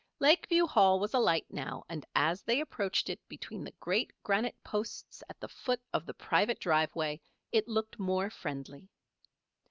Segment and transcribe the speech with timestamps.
[0.17, 5.21] Lakeview Hall was alight now, and as they approached it between the great granite posts
[5.29, 8.89] at the foot of the private driveway it looked more friendly.